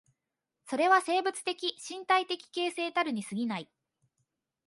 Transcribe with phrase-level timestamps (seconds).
[0.67, 3.69] それは生物的身体的形成たるに過ぎない。